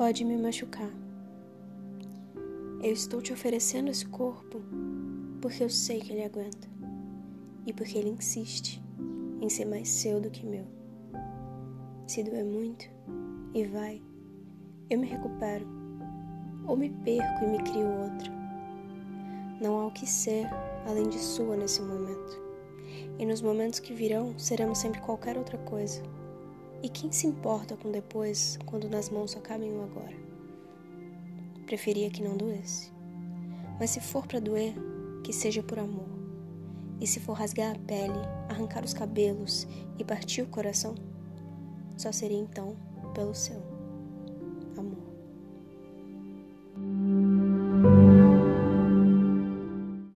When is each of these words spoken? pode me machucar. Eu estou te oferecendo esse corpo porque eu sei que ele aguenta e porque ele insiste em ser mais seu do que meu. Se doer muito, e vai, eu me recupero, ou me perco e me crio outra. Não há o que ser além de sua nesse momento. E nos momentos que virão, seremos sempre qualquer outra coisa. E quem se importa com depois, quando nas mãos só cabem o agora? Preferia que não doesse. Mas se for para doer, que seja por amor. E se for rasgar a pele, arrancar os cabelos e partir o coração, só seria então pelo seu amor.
pode 0.00 0.24
me 0.24 0.34
machucar. 0.38 0.90
Eu 2.82 2.90
estou 2.90 3.20
te 3.20 3.34
oferecendo 3.34 3.90
esse 3.90 4.06
corpo 4.06 4.62
porque 5.42 5.62
eu 5.62 5.68
sei 5.68 6.00
que 6.00 6.10
ele 6.10 6.24
aguenta 6.24 6.66
e 7.66 7.72
porque 7.74 7.98
ele 7.98 8.08
insiste 8.08 8.82
em 9.42 9.50
ser 9.50 9.66
mais 9.66 9.90
seu 9.90 10.18
do 10.18 10.30
que 10.30 10.46
meu. 10.46 10.64
Se 12.06 12.22
doer 12.22 12.46
muito, 12.46 12.86
e 13.52 13.66
vai, 13.66 14.00
eu 14.88 14.98
me 14.98 15.06
recupero, 15.06 15.66
ou 16.66 16.78
me 16.78 16.88
perco 16.88 17.44
e 17.44 17.48
me 17.48 17.58
crio 17.58 17.86
outra. 17.86 18.32
Não 19.60 19.80
há 19.80 19.86
o 19.86 19.92
que 19.92 20.06
ser 20.06 20.48
além 20.88 21.10
de 21.10 21.18
sua 21.18 21.58
nesse 21.58 21.82
momento. 21.82 22.42
E 23.18 23.26
nos 23.26 23.42
momentos 23.42 23.78
que 23.78 23.92
virão, 23.92 24.38
seremos 24.38 24.78
sempre 24.78 25.02
qualquer 25.02 25.36
outra 25.36 25.58
coisa. 25.58 26.02
E 26.82 26.88
quem 26.88 27.12
se 27.12 27.26
importa 27.26 27.76
com 27.76 27.90
depois, 27.90 28.58
quando 28.64 28.88
nas 28.88 29.10
mãos 29.10 29.32
só 29.32 29.40
cabem 29.40 29.76
o 29.76 29.82
agora? 29.82 30.16
Preferia 31.66 32.10
que 32.10 32.22
não 32.22 32.36
doesse. 32.36 32.90
Mas 33.78 33.90
se 33.90 34.00
for 34.00 34.26
para 34.26 34.40
doer, 34.40 34.74
que 35.22 35.32
seja 35.32 35.62
por 35.62 35.78
amor. 35.78 36.08
E 37.00 37.06
se 37.06 37.20
for 37.20 37.34
rasgar 37.34 37.76
a 37.76 37.78
pele, 37.78 38.18
arrancar 38.48 38.84
os 38.84 38.94
cabelos 38.94 39.66
e 39.98 40.04
partir 40.04 40.42
o 40.42 40.48
coração, 40.48 40.94
só 41.96 42.10
seria 42.12 42.38
então 42.38 42.76
pelo 43.14 43.34
seu 43.34 43.60
amor. 44.76 45.09